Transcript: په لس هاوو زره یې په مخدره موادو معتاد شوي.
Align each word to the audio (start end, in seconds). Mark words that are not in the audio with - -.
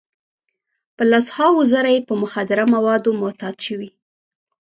په 0.95 1.03
لس 1.11 1.27
هاوو 1.37 1.61
زره 1.73 1.89
یې 1.95 2.01
په 2.09 2.13
مخدره 2.21 2.63
موادو 2.75 3.11
معتاد 3.21 3.55
شوي. 3.65 3.89